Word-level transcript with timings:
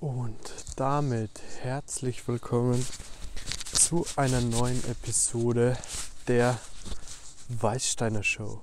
Und 0.00 0.38
damit 0.76 1.40
herzlich 1.60 2.28
willkommen 2.28 2.86
zu 3.72 4.06
einer 4.14 4.40
neuen 4.40 4.78
Episode 4.84 5.76
der 6.28 6.56
Weißsteiner 7.48 8.22
Show. 8.22 8.60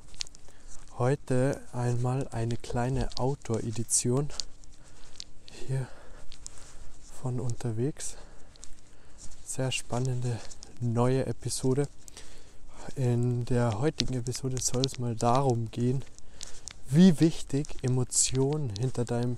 Heute 0.97 1.59
einmal 1.73 2.29
eine 2.29 2.55
kleine 2.55 3.09
Outdoor-Edition 3.17 4.29
hier 5.51 5.87
von 7.21 7.41
unterwegs. 7.41 8.15
Sehr 9.45 9.73
spannende 9.73 10.39
neue 10.79 11.25
Episode. 11.25 11.89
In 12.95 13.43
der 13.43 13.77
heutigen 13.79 14.13
Episode 14.13 14.61
soll 14.61 14.85
es 14.85 14.99
mal 14.99 15.17
darum 15.17 15.69
gehen, 15.69 16.01
wie 16.89 17.19
wichtig 17.19 17.67
Emotionen 17.81 18.71
hinter 18.79 19.03
deinem 19.03 19.37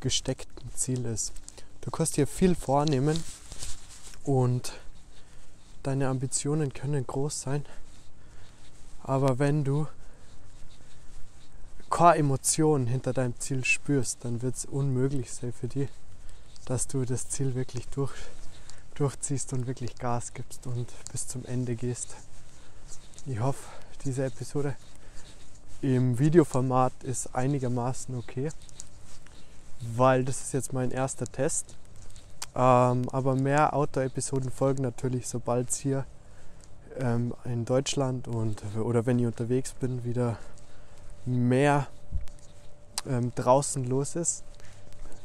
gesteckten 0.00 0.70
Ziel 0.74 1.04
ist. 1.06 1.32
Du 1.80 1.90
kannst 1.90 2.16
dir 2.16 2.26
viel 2.26 2.54
vornehmen 2.54 3.22
und 4.24 4.72
deine 5.82 6.08
Ambitionen 6.08 6.72
können 6.72 7.06
groß 7.06 7.40
sein, 7.40 7.64
aber 9.02 9.38
wenn 9.38 9.64
du 9.64 9.86
keine 11.90 12.18
Emotionen 12.18 12.86
hinter 12.86 13.12
deinem 13.12 13.38
Ziel 13.40 13.64
spürst, 13.64 14.24
dann 14.24 14.42
wird 14.42 14.56
es 14.56 14.64
unmöglich 14.66 15.32
sein 15.32 15.52
für 15.52 15.68
dich, 15.68 15.88
dass 16.66 16.86
du 16.86 17.04
das 17.04 17.28
Ziel 17.28 17.54
wirklich 17.54 17.88
durch, 17.88 18.12
durchziehst 18.94 19.52
und 19.54 19.66
wirklich 19.66 19.96
Gas 19.96 20.34
gibst 20.34 20.66
und 20.66 20.92
bis 21.10 21.26
zum 21.26 21.44
Ende 21.46 21.74
gehst. 21.74 22.16
Ich 23.24 23.40
hoffe, 23.40 23.64
diese 24.04 24.26
Episode 24.26 24.76
im 25.80 26.18
Videoformat 26.18 26.92
ist 27.04 27.34
einigermaßen 27.34 28.14
okay 28.16 28.50
weil 29.80 30.24
das 30.24 30.40
ist 30.40 30.52
jetzt 30.54 30.72
mein 30.72 30.90
erster 30.90 31.26
Test. 31.26 31.76
Ähm, 32.54 33.08
aber 33.10 33.34
mehr 33.34 33.74
Outdoor-Episoden 33.74 34.50
folgen 34.50 34.82
natürlich, 34.82 35.28
sobald 35.28 35.70
es 35.70 35.76
hier 35.76 36.04
ähm, 36.98 37.34
in 37.44 37.64
Deutschland 37.64 38.26
und 38.26 38.62
oder 38.82 39.06
wenn 39.06 39.18
ich 39.18 39.26
unterwegs 39.26 39.72
bin, 39.72 40.04
wieder 40.04 40.38
mehr 41.24 41.86
ähm, 43.06 43.32
draußen 43.34 43.84
los 43.84 44.16
ist. 44.16 44.44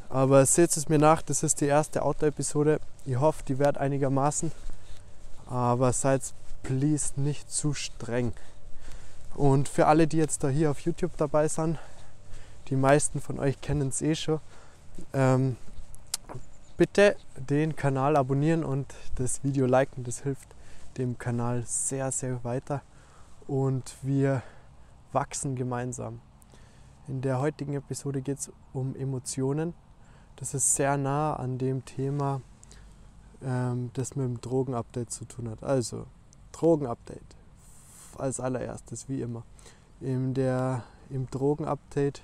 Aber 0.09 0.45
seht 0.45 0.77
es 0.77 0.89
mir 0.89 0.99
nach, 0.99 1.23
das 1.23 1.41
ist 1.41 1.61
die 1.61 1.65
erste 1.65 2.03
Outdoor-Episode. 2.03 2.79
Ich 3.05 3.19
hoffe, 3.19 3.43
die 3.47 3.57
wird 3.57 3.77
einigermaßen. 3.77 4.51
Aber 5.47 5.91
seid 5.91 6.21
please 6.61 7.19
nicht 7.19 7.51
zu 7.51 7.73
streng. 7.73 8.33
Und 9.35 9.67
für 9.67 9.87
alle, 9.87 10.05
die 10.07 10.17
jetzt 10.17 10.43
da 10.43 10.49
hier 10.49 10.69
auf 10.69 10.81
YouTube 10.81 11.17
dabei 11.17 11.47
sind, 11.47 11.79
die 12.69 12.75
meisten 12.75 13.19
von 13.19 13.39
euch 13.39 13.59
kennen 13.61 13.89
es 13.89 14.01
eh 14.01 14.15
schon. 14.15 14.39
Ähm, 15.13 15.57
bitte 16.77 17.15
den 17.37 17.75
Kanal 17.75 18.15
abonnieren 18.15 18.63
und 18.63 18.93
das 19.15 19.43
Video 19.43 19.65
liken. 19.65 20.03
Das 20.03 20.23
hilft 20.23 20.47
dem 20.97 21.17
Kanal 21.17 21.63
sehr, 21.65 22.11
sehr 22.11 22.43
weiter. 22.43 22.81
Und 23.47 23.95
wir 24.01 24.43
wachsen 25.11 25.55
gemeinsam. 25.55 26.21
In 27.07 27.21
der 27.21 27.39
heutigen 27.39 27.73
Episode 27.73 28.21
geht 28.21 28.39
es 28.39 28.51
um 28.71 28.95
Emotionen. 28.95 29.73
Das 30.37 30.53
ist 30.53 30.75
sehr 30.75 30.97
nah 30.97 31.35
an 31.35 31.57
dem 31.57 31.83
Thema, 31.85 32.41
ähm, 33.43 33.91
das 33.93 34.15
mit 34.15 34.25
dem 34.25 34.41
Drogenupdate 34.41 35.11
zu 35.11 35.25
tun 35.25 35.49
hat. 35.49 35.61
Also, 35.63 36.05
Drogenupdate 36.53 37.35
als 38.17 38.39
allererstes, 38.39 39.09
wie 39.09 39.21
immer. 39.21 39.43
In 39.99 40.33
der, 40.33 40.83
Im 41.09 41.29
Drogenupdate 41.29 42.21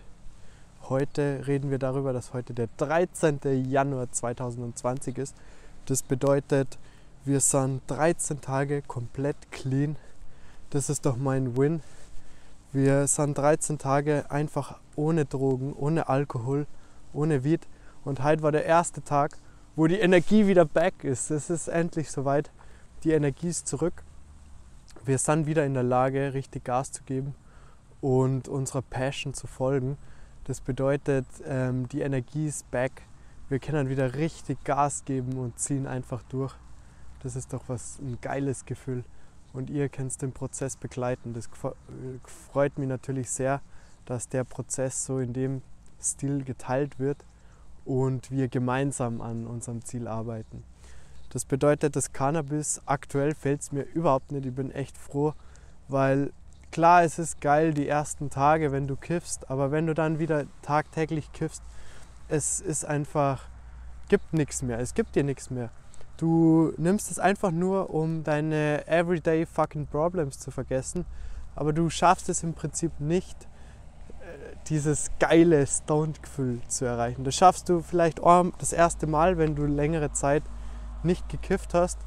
Heute 0.87 1.43
reden 1.45 1.69
wir 1.71 1.77
darüber, 1.77 2.13
dass 2.13 2.33
heute 2.33 2.53
der 2.53 2.69
13. 2.77 3.39
Januar 3.69 4.11
2020 4.11 5.17
ist. 5.17 5.35
Das 5.85 6.01
bedeutet, 6.01 6.79
wir 7.25 7.41
sind 7.41 7.81
13 7.87 8.41
Tage 8.41 8.81
komplett 8.81 9.51
clean. 9.51 9.97
Das 10.69 10.89
ist 10.89 11.05
doch 11.05 11.17
mein 11.17 11.57
Win. 11.57 11.81
Wir 12.71 13.07
sind 13.07 13.37
13 13.37 13.77
Tage 13.77 14.25
einfach 14.29 14.79
ohne 14.95 15.25
Drogen, 15.25 15.73
ohne 15.73 16.09
Alkohol, 16.09 16.65
ohne 17.13 17.43
Weed. 17.43 17.67
Und 18.03 18.23
heute 18.23 18.41
war 18.41 18.51
der 18.51 18.65
erste 18.65 19.03
Tag, 19.03 19.37
wo 19.75 19.87
die 19.87 19.99
Energie 19.99 20.47
wieder 20.47 20.65
back 20.65 21.03
ist. 21.03 21.31
Es 21.31 21.49
ist 21.49 21.67
endlich 21.67 22.09
soweit. 22.11 22.51
Die 23.03 23.11
Energie 23.11 23.47
ist 23.47 23.67
zurück. 23.67 24.03
Wir 25.05 25.17
sind 25.17 25.45
wieder 25.45 25.65
in 25.65 25.73
der 25.73 25.83
Lage, 25.83 26.33
richtig 26.33 26.63
Gas 26.63 26.91
zu 26.91 27.03
geben 27.03 27.35
und 28.01 28.47
unserer 28.47 28.81
Passion 28.81 29.33
zu 29.33 29.47
folgen. 29.47 29.97
Das 30.49 30.61
bedeutet, 30.61 31.27
ähm, 31.45 31.87
die 31.89 32.01
Energie 32.01 32.47
ist 32.47 32.71
back. 32.71 33.03
Wir 33.49 33.59
können 33.59 33.87
wieder 33.87 34.15
richtig 34.15 34.63
Gas 34.63 35.05
geben 35.05 35.33
und 35.37 35.59
ziehen 35.59 35.85
einfach 35.85 36.23
durch. 36.23 36.55
Das 37.21 37.35
ist 37.35 37.53
doch 37.53 37.65
was 37.67 37.99
ein 37.99 38.17
geiles 38.19 38.65
Gefühl. 38.65 39.03
Und 39.53 39.69
ihr 39.69 39.89
könnt 39.89 40.19
den 40.23 40.31
Prozess 40.31 40.75
begleiten. 40.75 41.35
Das 41.35 41.47
freut 42.51 42.79
mich 42.79 42.89
natürlich 42.89 43.29
sehr, 43.29 43.61
dass 44.05 44.27
der 44.27 44.43
Prozess 44.43 45.05
so 45.05 45.19
in 45.19 45.33
dem 45.33 45.61
Stil 46.01 46.43
geteilt 46.43 46.97
wird 46.97 47.23
und 47.85 48.31
wir 48.31 48.47
gemeinsam 48.47 49.21
an 49.21 49.45
unserem 49.45 49.85
Ziel 49.85 50.07
arbeiten. 50.07 50.63
Das 51.29 51.45
bedeutet, 51.45 51.95
das 51.95 52.11
Cannabis 52.11 52.81
aktuell 52.87 53.35
fällt 53.35 53.61
es 53.61 53.71
mir 53.71 53.83
überhaupt 53.83 54.31
nicht. 54.31 54.47
Ich 54.47 54.55
bin 54.55 54.71
echt 54.71 54.97
froh, 54.97 55.35
weil 55.87 56.33
klar, 56.71 57.03
es 57.03 57.19
ist 57.19 57.41
geil 57.41 57.73
die 57.73 57.87
ersten 57.87 58.29
Tage, 58.29 58.71
wenn 58.71 58.87
du 58.87 58.95
kiffst, 58.95 59.49
aber 59.49 59.71
wenn 59.71 59.87
du 59.87 59.93
dann 59.93 60.19
wieder 60.19 60.45
tagtäglich 60.61 61.31
kiffst, 61.31 61.63
es 62.27 62.61
ist 62.61 62.85
einfach, 62.85 63.43
gibt 64.07 64.33
nichts 64.33 64.61
mehr, 64.61 64.79
es 64.79 64.93
gibt 64.93 65.15
dir 65.15 65.23
nichts 65.23 65.49
mehr. 65.49 65.69
Du 66.17 66.73
nimmst 66.77 67.09
es 67.11 67.17
einfach 67.17 67.51
nur, 67.51 67.93
um 67.93 68.23
deine 68.23 68.85
everyday 68.87 69.45
fucking 69.45 69.87
problems 69.87 70.39
zu 70.39 70.51
vergessen, 70.51 71.05
aber 71.55 71.73
du 71.73 71.89
schaffst 71.89 72.29
es 72.29 72.43
im 72.43 72.53
Prinzip 72.53 72.91
nicht, 72.99 73.47
äh, 74.21 74.55
dieses 74.67 75.11
geile 75.19 75.65
Stoned-Gefühl 75.65 76.59
zu 76.67 76.85
erreichen. 76.85 77.23
Das 77.23 77.35
schaffst 77.35 77.69
du 77.69 77.81
vielleicht 77.81 78.19
das 78.19 78.73
erste 78.73 79.07
Mal, 79.07 79.37
wenn 79.37 79.55
du 79.55 79.65
längere 79.65 80.11
Zeit 80.11 80.43
nicht 81.03 81.27
gekifft 81.29 81.73
hast, 81.73 81.97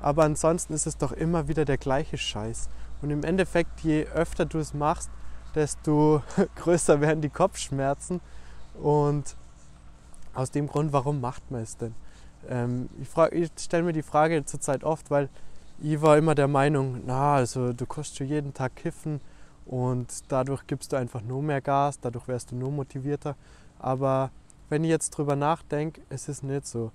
aber 0.00 0.24
ansonsten 0.24 0.74
ist 0.74 0.86
es 0.86 0.98
doch 0.98 1.12
immer 1.12 1.48
wieder 1.48 1.64
der 1.64 1.78
gleiche 1.78 2.18
Scheiß. 2.18 2.68
Und 3.02 3.10
im 3.10 3.24
Endeffekt, 3.24 3.80
je 3.80 4.06
öfter 4.06 4.44
du 4.44 4.58
es 4.58 4.74
machst, 4.74 5.10
desto 5.54 6.22
größer 6.56 7.00
werden 7.00 7.20
die 7.20 7.28
Kopfschmerzen. 7.28 8.20
Und 8.74 9.36
aus 10.34 10.50
dem 10.50 10.66
Grund, 10.66 10.92
warum 10.92 11.20
macht 11.20 11.50
man 11.50 11.62
es 11.62 11.76
denn? 11.76 11.94
Ähm, 12.48 12.88
ich, 13.00 13.08
ich 13.32 13.50
stelle 13.58 13.82
mir 13.82 13.92
die 13.92 14.02
Frage 14.02 14.44
zurzeit 14.44 14.84
oft, 14.84 15.10
weil 15.10 15.28
ich 15.80 16.00
war 16.00 16.16
immer 16.16 16.34
der 16.34 16.48
Meinung, 16.48 17.02
na, 17.04 17.34
also 17.34 17.72
du 17.72 17.86
kannst 17.86 18.16
schon 18.16 18.28
jeden 18.28 18.54
Tag 18.54 18.76
kiffen 18.76 19.20
und 19.66 20.06
dadurch 20.28 20.66
gibst 20.66 20.92
du 20.92 20.96
einfach 20.96 21.20
nur 21.20 21.42
mehr 21.42 21.60
Gas, 21.60 22.00
dadurch 22.00 22.28
wärst 22.28 22.50
du 22.50 22.56
nur 22.56 22.70
motivierter. 22.70 23.36
Aber 23.78 24.30
wenn 24.68 24.84
ich 24.84 24.90
jetzt 24.90 25.10
drüber 25.10 25.36
nachdenke, 25.36 26.00
es 26.08 26.28
ist 26.28 26.42
nicht 26.42 26.66
so. 26.66 26.92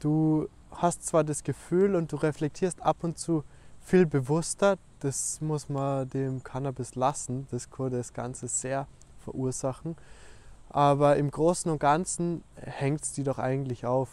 Du 0.00 0.48
hast 0.70 1.06
zwar 1.06 1.24
das 1.24 1.44
Gefühl 1.44 1.94
und 1.94 2.10
du 2.10 2.16
reflektierst 2.16 2.80
ab 2.82 2.98
und 3.02 3.18
zu 3.18 3.44
viel 3.82 4.06
bewusster, 4.06 4.78
das 5.00 5.40
muss 5.40 5.68
man 5.68 6.08
dem 6.08 6.42
Cannabis 6.42 6.94
lassen. 6.94 7.46
Das 7.50 7.70
kann 7.70 7.90
das 7.90 8.12
Ganze 8.12 8.48
sehr 8.48 8.86
verursachen. 9.18 9.96
Aber 10.70 11.16
im 11.16 11.30
Großen 11.30 11.70
und 11.70 11.80
Ganzen 11.80 12.42
hängt 12.56 13.02
es 13.02 13.12
die 13.12 13.24
doch 13.24 13.38
eigentlich 13.38 13.84
auf. 13.84 14.08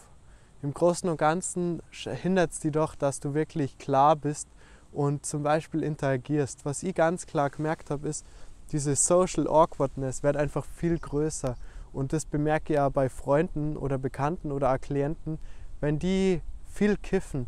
Im 0.62 0.74
Großen 0.74 1.08
und 1.08 1.16
Ganzen 1.16 1.80
hindert 1.90 2.52
es 2.52 2.60
die 2.60 2.70
doch, 2.70 2.94
dass 2.94 3.20
du 3.20 3.32
wirklich 3.32 3.78
klar 3.78 4.16
bist 4.16 4.48
und 4.92 5.24
zum 5.24 5.42
Beispiel 5.42 5.82
interagierst. 5.82 6.64
Was 6.64 6.82
ich 6.82 6.94
ganz 6.94 7.26
klar 7.26 7.48
gemerkt 7.48 7.90
habe, 7.90 8.08
ist, 8.08 8.26
diese 8.72 8.94
Social 8.94 9.48
Awkwardness 9.48 10.22
wird 10.22 10.36
einfach 10.36 10.64
viel 10.64 10.98
größer. 10.98 11.56
Und 11.92 12.12
das 12.12 12.26
bemerke 12.26 12.72
ich 12.72 12.76
ja 12.76 12.88
bei 12.88 13.08
Freunden 13.08 13.76
oder 13.76 13.98
Bekannten 13.98 14.52
oder 14.52 14.72
auch 14.72 14.80
Klienten, 14.80 15.38
wenn 15.80 15.98
die 15.98 16.42
viel 16.66 16.96
kiffen, 16.96 17.46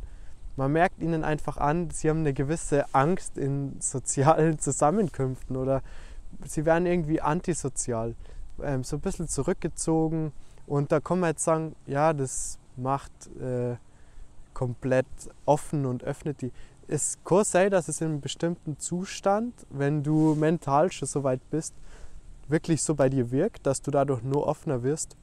man 0.57 0.73
merkt 0.73 1.01
ihnen 1.01 1.25
einfach 1.25 1.57
an, 1.57 1.91
sie 1.91 2.11
haben 2.11 2.21
eine 2.21 2.33
gewisse 2.33 2.85
Angst 2.95 3.39
in 3.39 3.77
sozialen 3.81 4.59
Zusammenkünften 4.61 5.57
oder 5.57 5.83
sie 6.45 6.65
werden 6.65 6.87
irgendwie 6.87 7.21
antisozial, 7.21 8.15
ähm, 8.63 8.85
so 8.85 8.97
ein 8.97 9.01
bisschen 9.01 9.29
zurückgezogen. 9.29 10.33
Und 10.67 10.93
da 10.93 11.01
kann 11.01 11.21
man 11.21 11.31
jetzt 11.31 11.45
sagen, 11.45 11.75
ja, 11.87 12.13
das 12.13 12.59
macht 12.77 13.13
äh, 13.41 13.77
komplett 14.55 15.07
offen 15.45 15.87
und 15.87 16.05
öffnet 16.05 16.41
die. 16.43 16.53
Es 16.89 17.19
kann 17.25 17.45
sein, 17.45 17.71
dass 17.71 17.89
es 17.89 18.01
in 18.01 18.09
einem 18.09 18.21
bestimmten 18.21 18.79
Zustand, 18.79 19.55
wenn 19.71 20.03
du 20.03 20.35
mental 20.35 20.93
schon 20.93 21.09
so 21.09 21.25
weit 21.25 21.41
bist, 21.51 21.75
wirklich 22.49 22.83
so 22.83 22.95
bei 22.95 23.09
dir 23.09 23.31
wirkt, 23.31 23.67
dass 23.67 23.83
du 23.83 23.91
dadurch 23.91 24.23
nur 24.23 24.47
offener 24.47 24.83
wirst. 24.83 25.17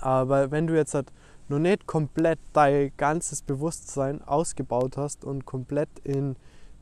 Aber 0.00 0.50
wenn 0.50 0.66
du 0.66 0.74
jetzt 0.74 0.94
halt 0.94 1.12
noch 1.50 1.58
nicht 1.58 1.86
komplett 1.86 2.38
dein 2.52 2.92
ganzes 2.96 3.42
Bewusstsein 3.42 4.22
ausgebaut 4.22 4.96
hast 4.96 5.24
und 5.24 5.44
komplett 5.44 5.88
in, 6.04 6.36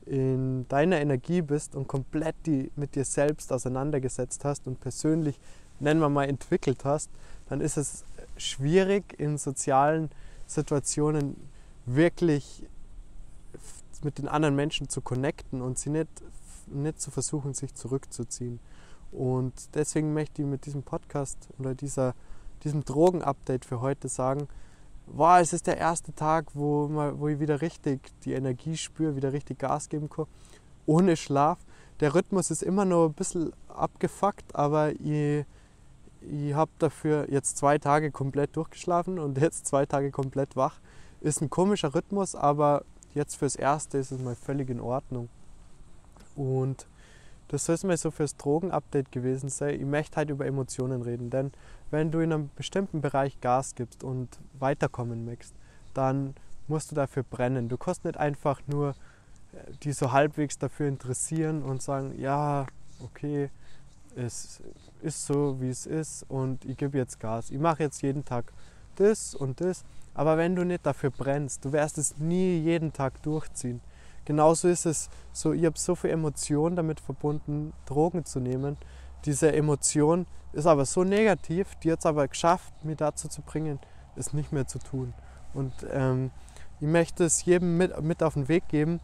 in 0.07 0.69
deiner 0.69 1.01
Energie 1.01 1.43
bist 1.43 1.75
und 1.75 1.89
komplett 1.89 2.37
die 2.47 2.71
mit 2.77 2.95
dir 2.95 3.05
selbst 3.05 3.53
auseinandergesetzt 3.53 4.45
hast 4.45 4.67
und 4.67 4.81
persönlich, 4.81 5.41
nennen 5.81 6.01
wir 6.01 6.09
mal, 6.09 6.29
entwickelt 6.29 6.85
hast, 6.85 7.11
dann 7.49 7.61
ist 7.61 7.77
es 7.77 8.05
schwierig 8.37 9.19
in 9.19 9.39
sozialen 9.39 10.11
Situationen 10.47 11.37
wirklich 11.87 12.67
mit 14.05 14.19
den 14.19 14.29
anderen 14.29 14.55
Menschen 14.55 14.89
zu 14.89 15.01
connecten 15.01 15.63
und 15.63 15.79
sie 15.79 15.91
nicht, 15.91 16.09
nicht 16.67 17.01
zu 17.01 17.11
versuchen, 17.11 17.55
sich 17.55 17.75
zurückzuziehen. 17.75 18.61
Und 19.11 19.75
deswegen 19.75 20.13
möchte 20.13 20.43
ich 20.43 20.49
mit 20.49 20.67
diesem 20.67 20.83
Podcast 20.83 21.49
oder 21.59 21.75
dieser, 21.75 22.15
diesem 22.59 22.85
Drogen-Update 22.85 23.65
für 23.65 23.81
heute 23.81 24.09
sagen, 24.09 24.49
wow, 25.07 25.39
es 25.41 25.53
ist 25.53 25.67
der 25.67 25.79
erste 25.79 26.15
Tag, 26.15 26.47
wo, 26.55 26.89
mal, 26.89 27.19
wo 27.19 27.29
ich 27.29 27.41
wieder 27.41 27.61
richtig 27.61 28.01
die 28.25 28.35
Energie 28.35 28.77
spüre, 28.77 29.17
wieder 29.17 29.33
richtig 29.33 29.59
Gas 29.59 29.89
geben 29.89 30.09
kann, 30.09 30.27
ohne 30.87 31.17
Schlaf. 31.17 31.59
Der 32.01 32.15
Rhythmus 32.15 32.51
ist 32.51 32.63
immer 32.63 32.85
noch 32.85 33.07
ein 33.07 33.15
bisschen 33.15 33.53
abgefuckt, 33.69 34.55
aber 34.55 34.93
ich, 35.01 35.45
ich 36.21 36.55
habe 36.55 36.71
dafür 36.79 37.31
jetzt 37.31 37.57
zwei 37.57 37.79
Tage 37.79 38.11
komplett 38.11 38.57
durchgeschlafen 38.57 39.19
und 39.19 39.39
jetzt 39.39 39.67
zwei 39.67 39.87
Tage 39.87 40.11
komplett 40.11 40.57
wach. 40.57 40.81
Ist 41.21 41.43
ein 41.43 41.51
komischer 41.51 41.95
Rhythmus, 41.95 42.35
aber 42.35 42.85
jetzt 43.15 43.37
fürs 43.37 43.57
Erste 43.57 43.99
ist 43.99 44.13
es 44.13 44.21
mal 44.21 44.37
völlig 44.37 44.71
in 44.71 44.81
Ordnung. 44.81 45.29
Und 46.37 46.87
das 47.49 47.65
soll 47.65 47.75
es 47.75 47.85
mal 47.85 47.97
so 47.97 48.11
fürs 48.11 48.37
Drogen-Update 48.37 49.11
gewesen 49.11 49.49
sein. 49.49 49.81
Ich 49.81 49.87
möchte 49.87 50.17
halt 50.17 50.31
über 50.31 50.47
Emotionen 50.47 51.03
reden, 51.03 51.31
denn 51.31 51.53
wenn 51.91 52.11
du 52.11 52.21
in 52.21 52.33
einem 52.33 52.51
bestimmten 52.57 53.01
Bereich 53.01 53.41
Gas 53.41 53.75
gibst 53.75 54.05
und 54.05 54.29
weiterkommen 54.59 55.25
möchtest, 55.25 55.55
dann 55.95 56.35
musst 56.67 56.91
du 56.91 56.95
dafür 56.95 57.23
brennen. 57.23 57.69
Du 57.69 57.79
kannst 57.79 58.05
nicht 58.05 58.19
einfach 58.19 58.61
nur 58.67 58.91
äh, 59.53 59.73
die 59.83 59.93
so 59.93 60.13
halbwegs 60.13 60.59
dafür 60.59 60.89
interessieren 60.89 61.63
und 61.63 61.83
sagen, 61.83 62.15
ja, 62.19 62.67
okay, 63.03 63.51
es 64.15 64.61
ist 65.01 65.27
so, 65.27 65.61
wie 65.61 65.71
es 65.71 65.87
ist 65.87 66.25
und 66.29 66.65
ich 66.65 66.77
gebe 66.77 66.99
jetzt 66.99 67.21
Gas. 67.21 67.51
Ich 67.51 67.59
mache 67.59 67.83
jetzt 67.83 68.03
jeden 68.03 68.25
Tag 68.25 68.53
das 68.97 69.35
und 69.35 69.61
das. 69.61 69.85
Aber 70.15 70.37
wenn 70.37 70.57
du 70.57 70.65
nicht 70.65 70.85
dafür 70.85 71.11
brennst, 71.11 71.65
du 71.65 71.73
wirst 71.73 71.99
es 71.99 72.19
nie 72.19 72.59
jeden 72.59 72.93
Tag 72.93 73.23
durchziehen. 73.23 73.81
Genauso 74.29 74.69
ist 74.69 74.85
es 74.85 75.09
so, 75.33 75.55
ich 75.55 75.65
habe 75.65 75.79
so 75.79 75.95
viel 75.95 76.11
Emotion 76.11 76.77
damit 76.77 77.01
verbunden, 77.01 77.73
Drogen 77.87 78.27
zu 78.27 78.41
nehmen. 78.41 78.77
Diese 79.25 79.51
Emotion 79.55 80.27
ist 80.53 80.67
aber 80.67 80.85
so 80.85 81.03
negativ, 81.03 81.77
die 81.77 81.91
hat 81.91 82.01
es 82.01 82.05
aber 82.05 82.29
geschafft, 82.29 82.75
mich 82.85 82.99
dazu 82.99 83.29
zu 83.29 83.41
bringen, 83.41 83.79
es 84.17 84.35
nicht 84.35 84.53
mehr 84.53 84.67
zu 84.67 84.81
tun. 84.81 85.15
Und 85.55 85.73
ähm, 85.91 86.31
ich 86.79 86.87
möchte 86.87 87.25
es 87.25 87.43
jedem 87.47 87.79
mit, 87.79 87.99
mit 88.03 88.23
auf 88.23 88.35
den 88.35 88.49
Weg 88.49 88.69
geben, 88.69 89.01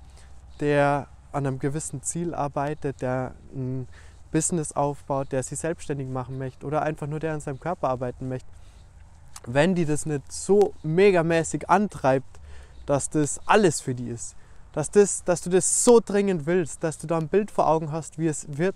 der 0.61 1.09
an 1.33 1.47
einem 1.47 1.59
gewissen 1.59 2.03
Ziel 2.03 2.35
arbeitet, 2.35 3.01
der 3.01 3.35
ein 3.55 3.89
Business 4.31 4.73
aufbaut, 4.73 5.33
der 5.33 5.43
sich 5.43 5.59
selbstständig 5.59 6.07
machen 6.07 6.37
möchte 6.37 6.67
oder 6.67 6.83
einfach 6.83 7.07
nur 7.07 7.19
der 7.19 7.33
an 7.33 7.41
seinem 7.41 7.61
Körper 7.61 7.89
arbeiten 7.89 8.29
möchte. 8.29 8.51
Wenn 9.47 9.75
die 9.75 9.87
das 9.87 10.05
nicht 10.05 10.31
so 10.31 10.75
megamäßig 10.83 11.71
antreibt, 11.71 12.41
dass 12.85 13.09
das 13.09 13.41
alles 13.47 13.81
für 13.81 13.95
die 13.95 14.11
ist, 14.11 14.37
dass, 14.75 14.91
das, 14.91 15.23
dass 15.25 15.41
du 15.41 15.51
das 15.51 15.85
so 15.85 16.01
dringend 16.05 16.47
willst, 16.47 16.83
dass 16.83 16.99
du 16.99 17.07
da 17.07 17.17
ein 17.17 17.29
Bild 17.29 17.51
vor 17.51 17.69
Augen 17.69 17.93
hast, 17.93 18.19
wie 18.19 18.27
es 18.27 18.47
wird, 18.49 18.75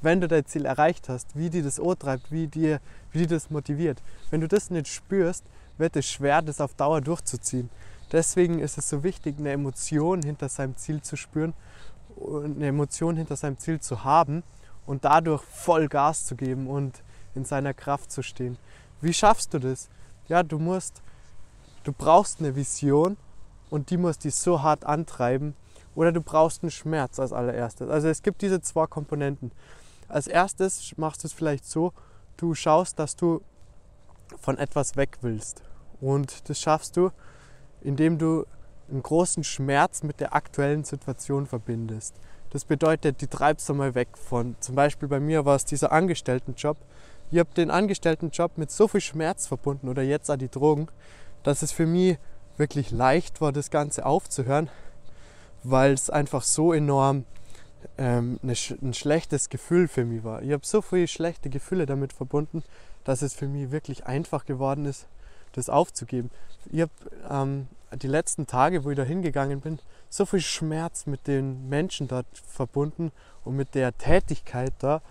wenn 0.00 0.20
du 0.20 0.28
dein 0.28 0.46
Ziel 0.46 0.64
erreicht 0.64 1.08
hast, 1.08 1.36
wie 1.36 1.50
dir 1.50 1.62
das 1.62 1.80
treibt, 1.98 2.30
wie 2.30 2.46
dir, 2.46 2.80
wie 3.12 3.26
das 3.26 3.50
motiviert. 3.50 4.00
Wenn 4.30 4.40
du 4.40 4.48
das 4.48 4.70
nicht 4.70 4.88
spürst, 4.88 5.44
wird 5.76 5.96
es 5.96 6.06
schwer, 6.06 6.40
das 6.40 6.60
auf 6.60 6.74
Dauer 6.74 7.00
durchzuziehen. 7.00 7.68
Deswegen 8.12 8.60
ist 8.60 8.78
es 8.78 8.88
so 8.88 9.02
wichtig, 9.02 9.38
eine 9.38 9.50
Emotion 9.50 10.22
hinter 10.22 10.48
seinem 10.48 10.76
Ziel 10.76 11.02
zu 11.02 11.16
spüren, 11.16 11.52
eine 12.44 12.68
Emotion 12.68 13.16
hinter 13.16 13.36
seinem 13.36 13.58
Ziel 13.58 13.80
zu 13.80 14.04
haben 14.04 14.44
und 14.86 15.04
dadurch 15.04 15.42
voll 15.42 15.88
Gas 15.88 16.26
zu 16.26 16.36
geben 16.36 16.68
und 16.68 17.02
in 17.34 17.44
seiner 17.44 17.74
Kraft 17.74 18.12
zu 18.12 18.22
stehen. 18.22 18.56
Wie 19.00 19.12
schaffst 19.12 19.52
du 19.52 19.58
das? 19.58 19.88
Ja, 20.28 20.42
du 20.42 20.58
musst, 20.58 21.02
du 21.84 21.92
brauchst 21.92 22.40
eine 22.40 22.54
Vision 22.54 23.16
und 23.70 23.90
die 23.90 23.96
muss 23.96 24.18
dich 24.18 24.34
so 24.34 24.62
hart 24.62 24.84
antreiben. 24.84 25.54
Oder 25.94 26.12
du 26.12 26.20
brauchst 26.20 26.62
einen 26.62 26.70
Schmerz 26.70 27.18
als 27.18 27.32
allererstes. 27.32 27.88
Also 27.88 28.08
es 28.08 28.22
gibt 28.22 28.42
diese 28.42 28.60
zwei 28.60 28.86
Komponenten. 28.86 29.52
Als 30.08 30.26
erstes 30.26 30.96
machst 30.96 31.24
du 31.24 31.28
es 31.28 31.32
vielleicht 31.32 31.64
so, 31.64 31.92
du 32.36 32.54
schaust, 32.54 32.98
dass 32.98 33.16
du 33.16 33.42
von 34.40 34.58
etwas 34.58 34.96
weg 34.96 35.18
willst. 35.22 35.62
Und 36.00 36.48
das 36.48 36.60
schaffst 36.60 36.96
du, 36.96 37.10
indem 37.80 38.18
du 38.18 38.44
einen 38.90 39.02
großen 39.02 39.44
Schmerz 39.44 40.02
mit 40.02 40.20
der 40.20 40.34
aktuellen 40.34 40.84
Situation 40.84 41.46
verbindest. 41.46 42.14
Das 42.50 42.64
bedeutet, 42.64 43.20
die 43.20 43.28
treibst 43.28 43.68
du 43.68 43.74
mal 43.74 43.94
weg 43.94 44.08
von, 44.18 44.56
zum 44.58 44.74
Beispiel 44.74 45.08
bei 45.08 45.20
mir 45.20 45.44
war 45.44 45.54
es 45.54 45.64
dieser 45.64 45.92
Angestelltenjob. 45.92 46.76
Ich 47.30 47.38
habe 47.38 47.54
den 47.54 47.70
Angestelltenjob 47.70 48.58
mit 48.58 48.72
so 48.72 48.88
viel 48.88 49.00
Schmerz 49.00 49.46
verbunden 49.46 49.88
oder 49.88 50.02
jetzt 50.02 50.30
auch 50.30 50.36
die 50.36 50.48
Drogen, 50.48 50.88
dass 51.44 51.62
es 51.62 51.70
für 51.70 51.86
mich 51.86 52.18
wirklich 52.60 52.92
leicht 52.92 53.40
war, 53.40 53.50
das 53.50 53.70
Ganze 53.70 54.06
aufzuhören, 54.06 54.70
weil 55.64 55.92
es 55.92 56.10
einfach 56.10 56.44
so 56.44 56.72
enorm 56.72 57.24
ähm, 57.98 58.38
eine, 58.42 58.54
ein 58.82 58.94
schlechtes 58.94 59.48
Gefühl 59.48 59.88
für 59.88 60.04
mich 60.04 60.22
war. 60.22 60.42
Ich 60.42 60.52
habe 60.52 60.64
so 60.64 60.80
viele 60.80 61.08
schlechte 61.08 61.50
Gefühle 61.50 61.86
damit 61.86 62.12
verbunden, 62.12 62.62
dass 63.02 63.22
es 63.22 63.34
für 63.34 63.48
mich 63.48 63.72
wirklich 63.72 64.06
einfach 64.06 64.44
geworden 64.44 64.84
ist, 64.84 65.06
das 65.52 65.68
aufzugeben. 65.68 66.30
Ich 66.70 66.82
habe 66.82 66.92
ähm, 67.28 67.66
die 67.96 68.06
letzten 68.06 68.46
Tage, 68.46 68.84
wo 68.84 68.90
ich 68.90 68.96
da 68.96 69.02
hingegangen 69.02 69.60
bin, 69.60 69.80
so 70.08 70.26
viel 70.26 70.40
Schmerz 70.40 71.06
mit 71.06 71.26
den 71.26 71.68
Menschen 71.68 72.06
dort 72.06 72.26
verbunden 72.46 73.10
und 73.44 73.56
mit 73.56 73.74
der 73.74 73.96
Tätigkeit 73.96 74.72
da 74.78 75.02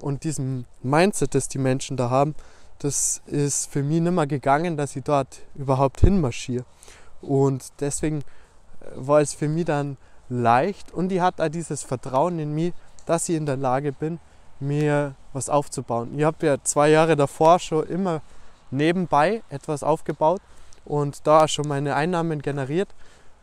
und 0.00 0.24
diesem 0.24 0.64
Mindset, 0.82 1.34
das 1.34 1.48
die 1.48 1.58
Menschen 1.58 1.96
da 1.96 2.10
haben, 2.10 2.34
das 2.78 3.22
ist 3.26 3.70
für 3.70 3.82
mich 3.82 4.00
nicht 4.00 4.12
mehr 4.12 4.26
gegangen, 4.26 4.76
dass 4.76 4.96
ich 4.96 5.04
dort 5.04 5.40
überhaupt 5.54 6.00
hinmarschiere. 6.00 6.64
Und 7.22 7.64
deswegen 7.80 8.18
äh, 8.18 8.24
war 8.96 9.20
es 9.20 9.34
für 9.34 9.48
mich 9.48 9.64
dann 9.64 9.96
leicht 10.28 10.92
und 10.92 11.12
ich 11.12 11.20
hatte 11.20 11.44
auch 11.44 11.48
dieses 11.48 11.82
Vertrauen 11.82 12.38
in 12.38 12.54
mich, 12.54 12.72
dass 13.06 13.28
ich 13.28 13.36
in 13.36 13.46
der 13.46 13.56
Lage 13.56 13.92
bin, 13.92 14.18
mir 14.60 15.14
was 15.32 15.48
aufzubauen. 15.48 16.18
Ich 16.18 16.24
habe 16.24 16.46
ja 16.46 16.56
zwei 16.62 16.88
Jahre 16.90 17.16
davor 17.16 17.58
schon 17.58 17.86
immer 17.86 18.22
nebenbei 18.70 19.42
etwas 19.50 19.82
aufgebaut 19.82 20.40
und 20.84 21.26
da 21.26 21.48
schon 21.48 21.68
meine 21.68 21.94
Einnahmen 21.94 22.40
generiert. 22.42 22.88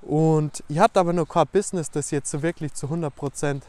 Und 0.02 0.64
ich 0.68 0.80
hatte 0.80 1.00
aber 1.00 1.14
noch 1.14 1.28
kein 1.28 1.48
Business, 1.52 1.92
das 1.92 2.12
jetzt 2.12 2.32
so 2.32 2.42
wirklich 2.42 2.74
zu 2.74 2.88
100% 2.88 3.62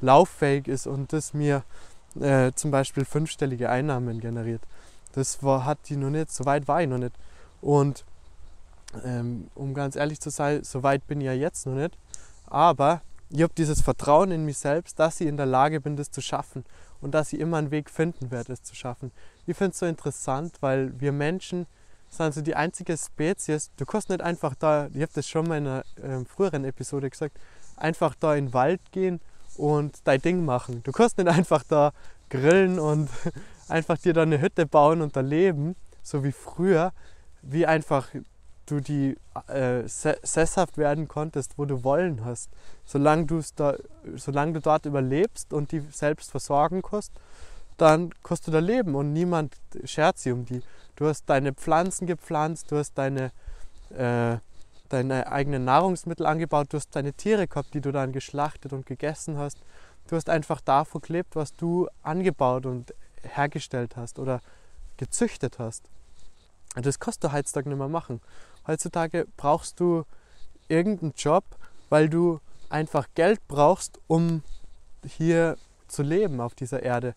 lauffähig 0.00 0.68
ist 0.68 0.86
und 0.86 1.12
das 1.12 1.32
mir 1.32 1.62
äh, 2.20 2.52
zum 2.54 2.70
Beispiel 2.70 3.04
fünfstellige 3.04 3.70
Einnahmen 3.70 4.20
generiert. 4.20 4.62
Das 5.12 5.42
war, 5.42 5.64
hat 5.64 5.78
die 5.88 5.96
noch 5.96 6.10
nicht, 6.10 6.30
so 6.30 6.44
weit 6.44 6.68
war 6.68 6.82
ich 6.82 6.88
noch 6.88 6.98
nicht. 6.98 7.14
Und 7.60 8.04
ähm, 9.04 9.48
um 9.54 9.74
ganz 9.74 9.96
ehrlich 9.96 10.20
zu 10.20 10.30
sein, 10.30 10.64
so 10.64 10.82
weit 10.82 11.06
bin 11.06 11.20
ich 11.20 11.26
ja 11.26 11.32
jetzt 11.32 11.66
noch 11.66 11.74
nicht. 11.74 11.96
Aber 12.46 13.02
ich 13.30 13.42
habe 13.42 13.52
dieses 13.56 13.80
Vertrauen 13.80 14.32
in 14.32 14.44
mich 14.44 14.58
selbst, 14.58 14.98
dass 14.98 15.20
ich 15.20 15.28
in 15.28 15.36
der 15.36 15.46
Lage 15.46 15.80
bin, 15.80 15.96
das 15.96 16.10
zu 16.10 16.20
schaffen 16.20 16.64
und 17.00 17.12
dass 17.12 17.32
ich 17.32 17.40
immer 17.40 17.58
einen 17.58 17.70
Weg 17.70 17.88
finden 17.88 18.30
werde, 18.30 18.52
es 18.52 18.62
zu 18.62 18.74
schaffen. 18.74 19.12
Ich 19.46 19.56
finde 19.56 19.72
es 19.72 19.78
so 19.78 19.86
interessant, 19.86 20.56
weil 20.60 20.98
wir 21.00 21.12
Menschen 21.12 21.66
sind 22.08 22.34
so 22.34 22.40
die 22.40 22.56
einzige 22.56 22.96
Spezies, 22.96 23.70
du 23.76 23.86
kannst 23.86 24.08
nicht 24.08 24.20
einfach 24.20 24.56
da, 24.56 24.88
ich 24.92 25.02
habe 25.02 25.12
das 25.14 25.28
schon 25.28 25.46
mal 25.46 25.58
in 25.58 25.66
einer 25.68 25.84
äh, 26.02 26.24
früheren 26.24 26.64
Episode 26.64 27.08
gesagt, 27.08 27.38
einfach 27.76 28.16
da 28.18 28.34
in 28.34 28.46
den 28.46 28.54
Wald 28.54 28.80
gehen 28.90 29.20
und 29.56 29.98
dein 30.04 30.20
Ding 30.20 30.44
machen. 30.44 30.82
Du 30.82 30.90
kannst 30.90 31.18
nicht 31.18 31.28
einfach 31.28 31.62
da 31.62 31.92
grillen 32.28 32.80
und 32.80 33.08
einfach 33.70 33.98
dir 33.98 34.12
da 34.12 34.22
eine 34.22 34.40
Hütte 34.40 34.66
bauen 34.66 35.00
und 35.00 35.16
da 35.16 35.20
leben, 35.20 35.76
so 36.02 36.24
wie 36.24 36.32
früher, 36.32 36.92
wie 37.42 37.66
einfach 37.66 38.08
du 38.66 38.80
die 38.80 39.16
äh, 39.48 39.82
sesshaft 39.86 40.78
werden 40.78 41.08
konntest, 41.08 41.58
wo 41.58 41.64
du 41.64 41.82
wollen 41.82 42.24
hast. 42.24 42.50
Solange, 42.84 43.26
da, 43.56 43.74
solange 44.14 44.54
du 44.54 44.60
dort 44.60 44.86
überlebst 44.86 45.52
und 45.52 45.72
die 45.72 45.80
selbst 45.90 46.30
versorgen 46.30 46.82
kannst, 46.82 47.12
dann 47.76 48.10
kannst 48.22 48.46
du 48.46 48.50
da 48.50 48.58
leben 48.58 48.94
und 48.94 49.12
niemand 49.12 49.56
schert 49.84 50.18
sich 50.18 50.32
um 50.32 50.44
die. 50.44 50.62
Du 50.96 51.06
hast 51.06 51.24
deine 51.26 51.54
Pflanzen 51.54 52.06
gepflanzt, 52.06 52.70
du 52.70 52.76
hast 52.76 52.92
deine, 52.94 53.32
äh, 53.96 54.36
deine 54.90 55.32
eigenen 55.32 55.64
Nahrungsmittel 55.64 56.26
angebaut, 56.26 56.68
du 56.70 56.76
hast 56.76 56.94
deine 56.94 57.14
Tiere 57.14 57.48
gehabt, 57.48 57.72
die 57.72 57.80
du 57.80 57.90
dann 57.90 58.12
geschlachtet 58.12 58.72
und 58.72 58.86
gegessen 58.86 59.38
hast. 59.38 59.58
Du 60.08 60.16
hast 60.16 60.28
einfach 60.28 60.60
davon 60.60 61.00
gelebt, 61.00 61.36
was 61.36 61.54
du 61.54 61.88
angebaut 62.02 62.66
und 62.66 62.92
hergestellt 63.22 63.96
hast 63.96 64.18
oder 64.18 64.40
gezüchtet 64.96 65.58
hast. 65.58 65.88
Das 66.74 67.00
kannst 67.00 67.24
du 67.24 67.32
heutzutage 67.32 67.68
nicht 67.68 67.78
mehr 67.78 67.88
machen. 67.88 68.20
Heutzutage 68.66 69.26
brauchst 69.36 69.80
du 69.80 70.04
irgendeinen 70.68 71.14
Job, 71.16 71.44
weil 71.88 72.08
du 72.08 72.40
einfach 72.68 73.08
Geld 73.14 73.40
brauchst, 73.48 73.98
um 74.06 74.42
hier 75.04 75.56
zu 75.88 76.02
leben 76.02 76.40
auf 76.40 76.54
dieser 76.54 76.82
Erde. 76.82 77.14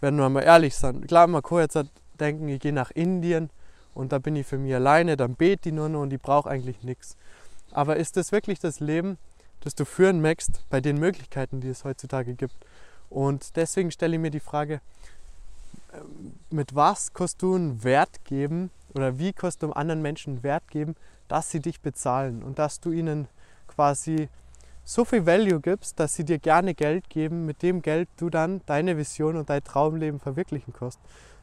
Wenn 0.00 0.16
wir 0.16 0.28
mal 0.28 0.42
ehrlich 0.42 0.76
sind. 0.76 1.08
Klar, 1.08 1.26
man 1.26 1.42
kann 1.42 1.58
jetzt 1.58 1.78
denken, 2.20 2.48
ich 2.48 2.60
gehe 2.60 2.72
nach 2.72 2.90
Indien 2.90 3.50
und 3.94 4.12
da 4.12 4.18
bin 4.18 4.36
ich 4.36 4.46
für 4.46 4.58
mich 4.58 4.74
alleine, 4.74 5.16
dann 5.16 5.34
bete 5.34 5.70
ich 5.70 5.74
nur 5.74 5.88
noch 5.88 6.02
und 6.02 6.12
ich 6.12 6.20
brauche 6.20 6.48
eigentlich 6.48 6.82
nichts. 6.82 7.16
Aber 7.72 7.96
ist 7.96 8.16
das 8.16 8.30
wirklich 8.30 8.60
das 8.60 8.78
Leben, 8.78 9.18
das 9.60 9.74
du 9.74 9.84
führen 9.84 10.20
möchtest 10.20 10.64
bei 10.70 10.80
den 10.80 10.98
Möglichkeiten, 10.98 11.60
die 11.60 11.68
es 11.68 11.84
heutzutage 11.84 12.34
gibt? 12.34 12.54
Und 13.08 13.56
deswegen 13.56 13.90
stelle 13.90 14.16
ich 14.16 14.22
mir 14.22 14.30
die 14.30 14.40
Frage, 14.40 14.80
mit 16.50 16.74
was 16.74 17.12
kannst 17.12 17.42
du 17.42 17.54
einen 17.54 17.84
Wert 17.84 18.24
geben 18.24 18.70
oder 18.94 19.18
wie 19.18 19.32
kannst 19.32 19.62
du 19.62 19.72
anderen 19.72 20.02
Menschen 20.02 20.42
Wert 20.42 20.68
geben, 20.70 20.94
dass 21.28 21.50
sie 21.50 21.60
dich 21.60 21.80
bezahlen 21.80 22.42
und 22.42 22.58
dass 22.58 22.80
du 22.80 22.92
ihnen 22.92 23.28
quasi 23.66 24.28
so 24.84 25.04
viel 25.04 25.26
Value 25.26 25.60
gibst, 25.60 25.98
dass 25.98 26.14
sie 26.14 26.24
dir 26.24 26.38
gerne 26.38 26.72
Geld 26.72 27.10
geben, 27.10 27.44
mit 27.44 27.62
dem 27.62 27.82
Geld 27.82 28.08
du 28.16 28.30
dann 28.30 28.62
deine 28.66 28.96
Vision 28.96 29.36
und 29.36 29.50
dein 29.50 29.64
Traumleben 29.64 30.20
verwirklichen 30.20 30.72
kannst. 30.72 31.00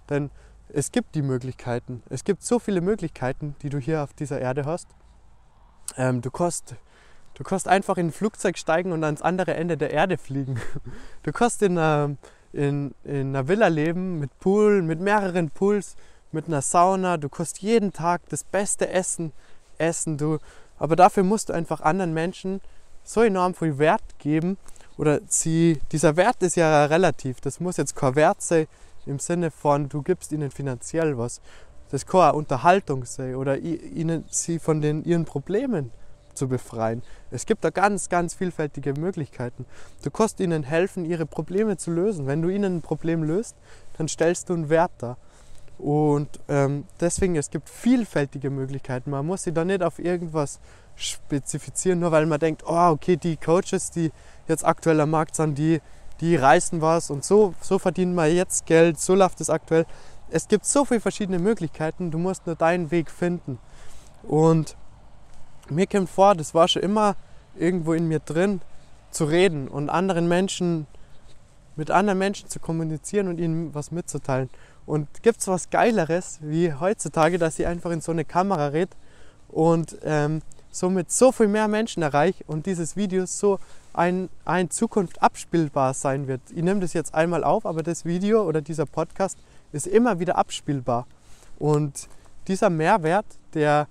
Denn 0.09 0.31
es 0.69 0.91
gibt 0.91 1.13
die 1.13 1.21
Möglichkeiten. 1.21 2.01
Es 2.09 2.23
gibt 2.23 2.41
so 2.41 2.57
viele 2.57 2.79
Möglichkeiten, 2.81 3.55
die 3.61 3.69
du 3.69 3.79
hier 3.79 4.01
auf 4.01 4.13
dieser 4.13 4.39
Erde 4.39 4.65
hast. 4.65 4.87
Ähm, 5.97 6.21
du, 6.21 6.31
kannst, 6.31 6.75
du 7.35 7.69
einfach 7.69 7.97
in 7.97 8.07
ein 8.07 8.11
Flugzeug 8.11 8.57
steigen 8.57 8.93
und 8.93 9.03
ans 9.03 9.21
andere 9.21 9.55
Ende 9.55 9.77
der 9.77 9.91
Erde 9.91 10.17
fliegen. 10.17 10.59
Du 11.23 11.31
kannst 11.31 11.61
in 11.61 11.77
einer, 11.77 12.15
in, 12.53 12.93
in 13.03 13.29
einer 13.29 13.47
Villa 13.47 13.67
leben 13.67 14.19
mit 14.19 14.39
Pool, 14.39 14.81
mit 14.81 14.99
mehreren 14.99 15.49
Pools, 15.49 15.95
mit 16.31 16.47
einer 16.47 16.61
Sauna. 16.61 17.17
Du 17.17 17.29
kannst 17.29 17.61
jeden 17.61 17.91
Tag 17.91 18.21
das 18.29 18.43
beste 18.43 18.89
Essen 18.89 19.33
essen. 19.77 20.17
Du, 20.17 20.37
aber 20.77 20.95
dafür 20.95 21.23
musst 21.23 21.49
du 21.49 21.53
einfach 21.53 21.81
anderen 21.81 22.13
Menschen 22.13 22.61
so 23.03 23.21
enorm 23.21 23.53
viel 23.53 23.77
Wert 23.77 24.03
geben. 24.19 24.57
Oder 24.97 25.19
sie, 25.27 25.81
dieser 25.91 26.15
Wert 26.15 26.41
ist 26.43 26.55
ja 26.55 26.85
relativ. 26.85 27.41
Das 27.41 27.59
muss 27.59 27.77
jetzt 27.77 27.95
kein 27.95 28.15
Wert 28.15 28.41
sein 28.41 28.67
im 29.05 29.19
Sinne 29.19 29.51
von, 29.51 29.89
du 29.89 30.01
gibst 30.01 30.31
ihnen 30.31 30.51
finanziell 30.51 31.17
was. 31.17 31.41
Das 31.89 32.05
kann 32.05 32.21
auch 32.21 32.35
Unterhaltung 32.35 33.05
sein 33.05 33.35
oder 33.35 33.57
ihnen, 33.57 34.23
sie 34.29 34.59
von 34.59 34.81
den, 34.81 35.03
ihren 35.03 35.25
Problemen 35.25 35.91
zu 36.33 36.47
befreien. 36.47 37.01
Es 37.31 37.45
gibt 37.45 37.63
da 37.63 37.69
ganz, 37.69 38.09
ganz 38.09 38.33
vielfältige 38.33 38.93
Möglichkeiten. 38.93 39.65
Du 40.03 40.11
kannst 40.11 40.39
ihnen 40.39 40.63
helfen, 40.63 41.05
ihre 41.05 41.25
Probleme 41.25 41.77
zu 41.77 41.91
lösen. 41.91 42.27
Wenn 42.27 42.41
du 42.41 42.49
ihnen 42.49 42.77
ein 42.77 42.81
Problem 42.81 43.23
löst, 43.23 43.55
dann 43.97 44.07
stellst 44.07 44.49
du 44.49 44.53
einen 44.53 44.69
Wert 44.69 44.91
dar. 44.97 45.17
Und 45.77 46.39
ähm, 46.47 46.85
deswegen, 46.99 47.35
es 47.35 47.49
gibt 47.49 47.69
vielfältige 47.69 48.49
Möglichkeiten. 48.49 49.09
Man 49.09 49.25
muss 49.25 49.43
sich 49.43 49.53
da 49.53 49.65
nicht 49.65 49.83
auf 49.83 49.99
irgendwas 49.99 50.59
spezifizieren, 50.95 51.99
nur 51.99 52.11
weil 52.11 52.25
man 52.25 52.39
denkt, 52.39 52.63
oh, 52.65 52.89
okay, 52.91 53.17
die 53.17 53.37
Coaches, 53.37 53.89
die 53.91 54.11
jetzt 54.47 54.65
aktuell 54.65 55.01
am 55.01 55.09
Markt 55.09 55.35
sind, 55.35 55.57
die, 55.57 55.81
die 56.21 56.35
reißen 56.35 56.81
was 56.81 57.09
und 57.09 57.23
so, 57.23 57.53
so 57.61 57.79
verdienen 57.79 58.13
wir 58.13 58.27
jetzt 58.27 58.65
Geld, 58.65 58.99
so 58.99 59.15
läuft 59.15 59.41
es 59.41 59.49
aktuell. 59.49 59.85
Es 60.29 60.47
gibt 60.47 60.65
so 60.65 60.85
viele 60.85 61.01
verschiedene 61.01 61.39
Möglichkeiten, 61.39 62.11
du 62.11 62.17
musst 62.17 62.45
nur 62.45 62.55
deinen 62.55 62.91
Weg 62.91 63.09
finden. 63.09 63.59
Und 64.23 64.77
mir 65.69 65.87
kommt 65.87 66.09
vor, 66.09 66.35
das 66.35 66.53
war 66.53 66.67
schon 66.67 66.81
immer 66.81 67.15
irgendwo 67.55 67.93
in 67.93 68.07
mir 68.07 68.19
drin, 68.19 68.61
zu 69.11 69.25
reden 69.25 69.67
und 69.67 69.89
anderen 69.89 70.27
Menschen, 70.27 70.87
mit 71.75 71.91
anderen 71.91 72.19
Menschen 72.19 72.49
zu 72.49 72.59
kommunizieren 72.59 73.27
und 73.27 73.39
ihnen 73.39 73.73
was 73.73 73.91
mitzuteilen. 73.91 74.49
Und 74.85 75.23
gibt 75.23 75.39
es 75.39 75.47
was 75.47 75.69
Geileres 75.69 76.39
wie 76.41 76.73
heutzutage, 76.73 77.37
dass 77.37 77.57
ich 77.59 77.67
einfach 77.67 77.91
in 77.91 78.01
so 78.01 78.11
eine 78.11 78.25
Kamera 78.25 78.67
rede 78.67 78.91
und 79.49 79.97
ähm, 80.03 80.41
somit 80.71 81.11
so 81.11 81.31
viel 81.31 81.47
mehr 81.47 81.67
Menschen 81.67 82.03
erreiche 82.03 82.43
und 82.47 82.65
dieses 82.65 82.95
Video 82.95 83.25
so 83.25 83.59
ein, 83.93 84.29
ein 84.43 84.69
Zukunft 84.71 85.21
abspielbar 85.21 85.93
sein 85.93 86.27
wird. 86.27 86.41
Ich 86.53 86.63
nehme 86.63 86.79
das 86.79 86.93
jetzt 86.93 87.13
einmal 87.13 87.43
auf, 87.43 87.65
aber 87.65 87.83
das 87.83 88.05
Video 88.05 88.43
oder 88.43 88.61
dieser 88.61 88.85
Podcast 88.85 89.37
ist 89.71 89.87
immer 89.87 90.19
wieder 90.19 90.37
abspielbar. 90.37 91.05
Und 91.59 92.09
dieser 92.47 92.69
Mehrwert, 92.69 93.25
der, 93.53 93.87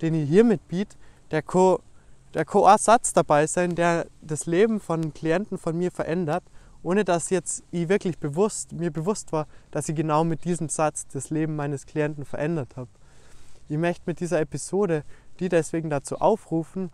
den 0.00 0.14
ich 0.14 0.28
hiermit 0.28 0.66
biete, 0.68 0.96
der 1.30 1.42
kann, 1.42 1.78
der 2.34 2.44
kann 2.44 2.78
Satz 2.78 3.12
dabei 3.12 3.46
sein, 3.46 3.74
der 3.74 4.06
das 4.22 4.46
Leben 4.46 4.80
von 4.80 5.12
Klienten 5.12 5.58
von 5.58 5.76
mir 5.76 5.90
verändert, 5.90 6.44
ohne 6.82 7.04
dass 7.04 7.30
jetzt 7.30 7.64
ich 7.70 7.88
wirklich 7.88 8.18
bewusst, 8.18 8.72
mir 8.72 8.90
bewusst 8.90 9.32
war, 9.32 9.46
dass 9.70 9.88
ich 9.88 9.96
genau 9.96 10.24
mit 10.24 10.44
diesem 10.44 10.68
Satz 10.68 11.06
das 11.08 11.30
Leben 11.30 11.56
meines 11.56 11.86
Klienten 11.86 12.24
verändert 12.24 12.76
habe. 12.76 12.90
Ich 13.68 13.76
möchte 13.76 14.02
mit 14.06 14.20
dieser 14.20 14.40
Episode 14.40 15.04
die 15.40 15.48
deswegen 15.48 15.90
dazu 15.90 16.16
aufrufen, 16.16 16.90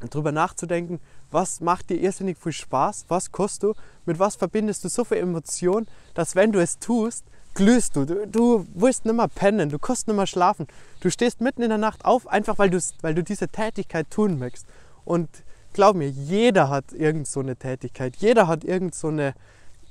darüber 0.00 0.32
nachzudenken, 0.32 1.00
was 1.30 1.60
macht 1.60 1.90
dir 1.90 2.00
irrsinnig 2.00 2.38
viel 2.38 2.52
Spaß, 2.52 3.06
was 3.08 3.30
kostet 3.30 3.62
du, 3.62 3.74
mit 4.04 4.18
was 4.18 4.36
verbindest 4.36 4.84
du 4.84 4.88
so 4.88 5.04
viel 5.04 5.18
Emotion, 5.18 5.86
dass 6.14 6.34
wenn 6.34 6.52
du 6.52 6.60
es 6.60 6.78
tust, 6.78 7.24
glühst 7.54 7.96
du. 7.96 8.04
Du, 8.04 8.26
du 8.26 8.66
willst 8.74 9.04
nicht 9.04 9.14
mehr 9.14 9.28
pennen, 9.28 9.68
du 9.68 9.78
kannst 9.78 10.06
nicht 10.06 10.16
mehr 10.16 10.26
schlafen. 10.26 10.66
Du 11.00 11.10
stehst 11.10 11.40
mitten 11.40 11.62
in 11.62 11.68
der 11.68 11.78
Nacht 11.78 12.04
auf, 12.04 12.26
einfach 12.26 12.58
weil, 12.58 12.70
weil 13.02 13.14
du 13.14 13.22
diese 13.22 13.48
Tätigkeit 13.48 14.10
tun 14.10 14.38
möchtest. 14.38 14.66
Und 15.04 15.28
glaub 15.72 15.96
mir, 15.96 16.08
jeder 16.08 16.68
hat 16.68 16.92
irgend 16.92 17.26
so 17.26 17.40
eine 17.40 17.56
Tätigkeit, 17.56 18.16
jeder 18.16 18.46
hat 18.46 18.64
irgend 18.64 18.94
so 18.94 19.08
eine, 19.08 19.34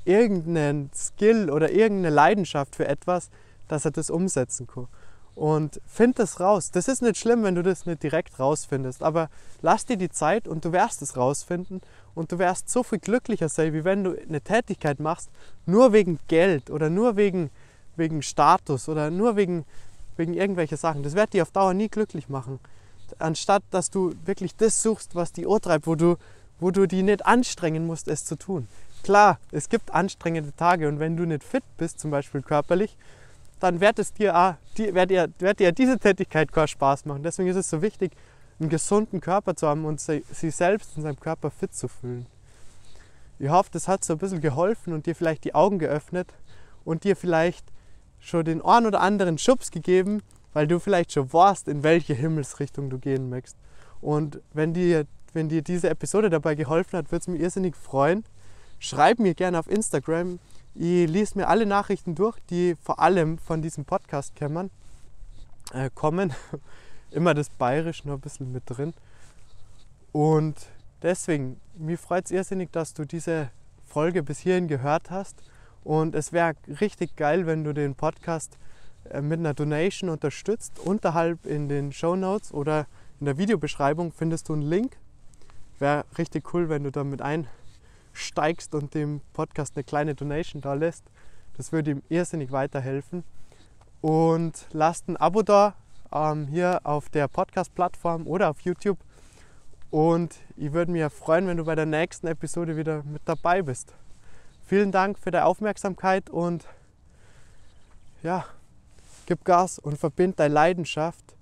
irgendeinen 0.06 0.90
Skill 0.96 1.50
oder 1.50 1.72
irgendeine 1.72 2.14
Leidenschaft 2.14 2.76
für 2.76 2.88
etwas, 2.88 3.30
dass 3.68 3.86
er 3.86 3.92
das 3.92 4.10
umsetzen 4.10 4.68
kann. 4.68 4.88
Und 5.34 5.80
find 5.86 6.20
das 6.20 6.40
raus. 6.40 6.72
Das 6.72 6.88
ist 6.88 7.02
nicht 7.02 7.18
schlimm, 7.18 7.44
wenn 7.44 7.56
du 7.56 7.64
das 7.64 7.86
nicht 7.86 8.04
direkt 8.04 8.38
rausfindest, 8.40 9.02
aber 9.02 9.30
lass 9.62 9.86
dir 9.86 9.98
die 9.98 10.10
Zeit 10.10 10.48
und 10.48 10.66
du 10.66 10.74
wirst 10.74 11.02
es 11.02 11.16
rausfinden 11.16 11.82
und 12.16 12.32
du 12.32 12.40
wirst 12.40 12.70
so 12.70 12.84
viel 12.84 13.00
glücklicher 13.00 13.50
sein, 13.50 13.74
wie 13.74 13.84
wenn 13.84 14.04
du 14.04 14.18
eine 14.18 14.42
Tätigkeit 14.42 15.00
machst, 15.00 15.30
nur 15.66 15.94
wegen 15.94 16.20
Geld 16.28 16.70
oder 16.70 16.90
nur 16.90 17.16
wegen, 17.16 17.50
wegen 17.96 18.22
Status 18.22 18.90
oder 18.90 19.10
nur 19.10 19.36
wegen, 19.36 19.66
wegen 20.18 20.34
irgendwelcher 20.34 20.78
Sachen. 20.78 21.04
Das 21.04 21.16
wird 21.16 21.34
dich 21.34 21.42
auf 21.42 21.52
Dauer 21.52 21.74
nie 21.74 21.90
glücklich 21.90 22.30
machen. 22.30 22.60
Anstatt 23.20 23.64
dass 23.72 23.90
du 23.90 24.14
wirklich 24.26 24.56
das 24.56 24.82
suchst, 24.82 25.16
was 25.16 25.34
die 25.34 25.46
Ohr 25.46 25.60
treibt, 25.60 25.88
wo 25.88 25.96
du, 25.96 26.16
wo 26.60 26.72
du 26.72 26.88
die 26.88 27.04
nicht 27.04 27.26
anstrengen 27.26 27.86
musst, 27.86 28.08
es 28.08 28.26
zu 28.26 28.36
tun. 28.38 28.68
Klar, 29.04 29.40
es 29.52 29.68
gibt 29.68 29.94
anstrengende 29.94 30.56
Tage 30.56 30.88
und 30.88 31.00
wenn 31.00 31.18
du 31.18 31.26
nicht 31.26 31.44
fit 31.44 31.64
bist, 31.78 32.00
zum 32.00 32.12
Beispiel 32.12 32.42
körperlich, 32.42 32.96
dann 33.60 33.80
wird 33.80 34.00
es 34.00 34.14
dir, 34.14 34.36
auch, 34.36 34.56
wird 34.76 35.10
dir, 35.10 35.30
wird 35.40 35.60
dir 35.60 35.72
diese 35.72 35.98
Tätigkeit 35.98 36.52
keinen 36.52 36.68
Spaß 36.68 37.06
machen. 37.06 37.24
Deswegen 37.24 37.50
ist 37.50 37.56
es 37.56 37.70
so 37.70 37.82
wichtig, 37.82 38.12
einen 38.62 38.70
gesunden 38.70 39.20
Körper 39.22 39.56
zu 39.56 39.68
haben 39.68 39.86
und 39.86 40.00
sich 40.00 40.24
selbst 40.56 40.96
in 40.96 41.04
seinem 41.04 41.20
Körper 41.20 41.52
fit 41.52 41.74
zu 41.74 41.88
fühlen. 41.88 42.26
Ich 43.40 43.50
hoffe, 43.50 43.70
das 43.74 43.88
hat 43.88 44.06
so 44.06 44.14
ein 44.14 44.20
bisschen 44.20 44.42
geholfen 44.42 44.94
und 44.94 45.06
dir 45.06 45.16
vielleicht 45.16 45.44
die 45.44 45.56
Augen 45.56 45.80
geöffnet 45.80 46.34
und 46.86 47.04
dir 47.04 47.16
vielleicht 47.16 47.66
schon 48.20 48.46
den 48.46 48.62
einen 48.62 48.86
oder 48.86 49.02
anderen 49.02 49.38
Schubs 49.38 49.72
gegeben, 49.72 50.22
weil 50.54 50.68
du 50.68 50.80
vielleicht 50.80 51.12
schon 51.12 51.32
weißt, 51.32 51.68
in 51.68 51.84
welche 51.84 52.14
Himmelsrichtung 52.14 52.90
du 52.90 53.00
gehen 53.00 53.30
möchtest. 53.30 53.58
Und 54.00 54.40
wenn 54.54 54.74
dir, 54.74 55.06
wenn 55.34 55.50
dir 55.50 55.64
diese 55.64 55.90
Episode 55.90 56.30
dabei 56.30 56.56
geholfen 56.56 56.98
hat, 56.98 57.12
würde 57.12 57.22
es 57.22 57.28
mich 57.28 57.42
irrsinnig 57.42 57.76
freuen. 57.76 58.24
Schreib 58.80 59.20
mir 59.20 59.34
gerne 59.34 59.58
auf 59.58 59.70
Instagram 59.70 60.40
ich 60.74 61.10
lese 61.10 61.38
mir 61.38 61.48
alle 61.48 61.66
Nachrichten 61.66 62.16
durch, 62.16 62.38
die 62.50 62.76
vor 62.82 63.00
allem 63.00 63.38
von 63.38 63.62
diesem 63.62 63.84
Podcast 63.86 64.36
kämmern, 64.36 64.70
äh, 65.74 65.90
kommen. 65.94 66.34
Immer 67.12 67.34
das 67.34 67.50
Bayerisch 67.50 68.06
noch 68.06 68.16
ein 68.16 68.22
bisschen 68.22 68.52
mit 68.52 68.64
drin. 68.66 68.94
Und 70.12 70.56
deswegen, 71.02 71.60
mir 71.76 71.98
freut 71.98 72.26
es 72.26 72.32
irrsinnig, 72.32 72.72
dass 72.72 72.94
du 72.94 73.06
diese 73.06 73.52
Folge 73.86 74.24
bis 74.24 74.40
hierhin 74.40 74.68
gehört 74.68 75.12
hast. 75.12 75.44
Und 75.84 76.16
es 76.16 76.32
wäre 76.32 76.54
richtig 76.80 77.16
geil, 77.16 77.46
wenn 77.46 77.64
du 77.64 77.74
den 77.74 77.96
Podcast 77.96 78.58
äh, 79.10 79.22
mit 79.22 79.40
einer 79.40 79.54
Donation 79.54 80.10
unterstützt. 80.10 80.80
Unterhalb 80.80 81.46
in 81.46 81.70
den 81.70 81.92
Show 81.92 82.16
Notes 82.16 82.54
oder 82.54 82.88
in 83.20 83.26
der 83.26 83.38
Videobeschreibung 83.38 84.12
findest 84.12 84.50
du 84.50 84.54
einen 84.54 84.62
Link. 84.62 84.98
Wäre 85.80 86.06
richtig 86.18 86.54
cool, 86.54 86.70
wenn 86.70 86.84
du 86.84 86.92
damit 86.92 87.22
ein 87.22 87.48
steigst 88.14 88.76
und 88.76 88.94
dem 88.94 89.22
Podcast 89.34 89.76
eine 89.76 89.84
kleine 89.84 90.16
Donation 90.16 90.62
da 90.62 90.74
lässt. 90.74 91.04
Das 91.58 91.72
würde 91.72 91.92
ihm 91.92 92.04
irrsinnig 92.10 92.52
weiterhelfen. 92.52 93.24
Und 94.02 94.68
lasst 94.72 95.08
ein 95.08 95.18
Abo 95.18 95.42
da 95.44 95.76
ähm, 96.12 96.48
hier 96.48 96.82
auf 96.84 97.10
der 97.10 97.28
Podcast-Plattform 97.28 98.28
oder 98.28 98.50
auf 98.50 98.62
YouTube. 98.62 98.98
Und 99.90 100.36
ich 100.56 100.72
würde 100.72 100.92
mich 100.92 101.04
freuen, 101.12 101.48
wenn 101.48 101.58
du 101.58 101.66
bei 101.66 101.76
der 101.76 101.86
nächsten 101.86 102.28
Episode 102.28 102.78
wieder 102.78 103.04
mit 103.04 103.22
dabei 103.26 103.62
bist. 103.62 103.94
Vielen 104.66 104.92
Dank 104.92 105.20
für 105.20 105.32
deine 105.32 105.46
Aufmerksamkeit 105.46 106.30
und 106.30 106.66
ja, 108.24 108.46
gib 109.26 109.44
Gas 109.44 109.80
und 109.80 109.98
verbind 109.98 110.40
deine 110.40 110.54
Leidenschaft 110.54 111.36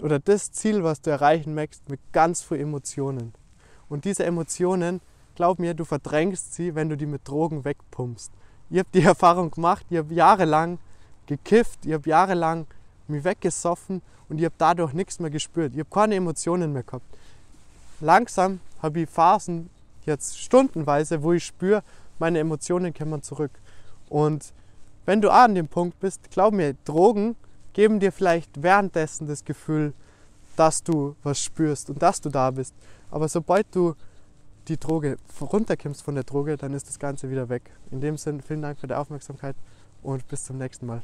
oder 0.00 0.18
das 0.18 0.52
Ziel, 0.52 0.82
was 0.82 1.02
du 1.02 1.10
erreichen 1.10 1.54
möchtest, 1.54 1.88
mit 1.88 2.00
ganz 2.12 2.42
vielen 2.42 2.62
Emotionen. 2.62 3.34
Und 3.88 4.04
diese 4.06 4.24
Emotionen 4.24 5.00
glaub 5.34 5.58
mir, 5.58 5.74
du 5.74 5.84
verdrängst 5.84 6.54
sie, 6.54 6.74
wenn 6.74 6.88
du 6.88 6.96
die 6.96 7.06
mit 7.06 7.28
Drogen 7.28 7.64
wegpumpst. 7.64 8.32
Ich 8.70 8.78
habe 8.78 8.88
die 8.94 9.02
Erfahrung 9.04 9.50
gemacht, 9.50 9.84
ich 9.90 9.98
habe 9.98 10.14
jahrelang 10.14 10.78
gekifft, 11.26 11.84
ich 11.84 11.92
habe 11.92 12.08
jahrelang 12.08 12.66
mich 13.12 13.24
weggesoffen 13.24 14.02
und 14.28 14.38
ich 14.38 14.44
habe 14.44 14.54
dadurch 14.58 14.92
nichts 14.92 15.18
mehr 15.20 15.30
gespürt. 15.30 15.72
Ich 15.74 15.80
habe 15.80 15.90
keine 15.90 16.16
Emotionen 16.16 16.72
mehr 16.72 16.82
gehabt. 16.82 17.06
Langsam 18.00 18.60
habe 18.82 19.00
ich 19.00 19.08
Phasen, 19.08 19.70
jetzt 20.04 20.38
stundenweise, 20.38 21.22
wo 21.22 21.32
ich 21.32 21.44
spüre, 21.44 21.82
meine 22.18 22.38
Emotionen 22.40 22.92
kommen 22.92 23.22
zurück. 23.22 23.52
Und 24.08 24.52
wenn 25.06 25.20
du 25.20 25.30
auch 25.30 25.44
an 25.44 25.54
dem 25.54 25.68
Punkt 25.68 25.98
bist, 26.00 26.30
glaub 26.30 26.52
mir, 26.52 26.74
Drogen 26.84 27.36
geben 27.72 28.00
dir 28.00 28.12
vielleicht 28.12 28.62
währenddessen 28.62 29.26
das 29.26 29.44
Gefühl, 29.44 29.92
dass 30.56 30.82
du 30.82 31.16
was 31.22 31.40
spürst 31.40 31.90
und 31.90 32.02
dass 32.02 32.20
du 32.20 32.28
da 32.28 32.50
bist. 32.50 32.74
Aber 33.10 33.28
sobald 33.28 33.66
du 33.74 33.94
die 34.68 34.78
Droge 34.78 35.16
runterkommst 35.40 36.02
von 36.02 36.14
der 36.14 36.24
Droge, 36.24 36.56
dann 36.56 36.74
ist 36.74 36.88
das 36.88 36.98
Ganze 36.98 37.30
wieder 37.30 37.48
weg. 37.48 37.70
In 37.90 38.00
dem 38.00 38.16
Sinne, 38.16 38.42
vielen 38.42 38.62
Dank 38.62 38.78
für 38.78 38.86
die 38.86 38.94
Aufmerksamkeit 38.94 39.56
und 40.02 40.26
bis 40.28 40.44
zum 40.44 40.58
nächsten 40.58 40.86
Mal. 40.86 41.02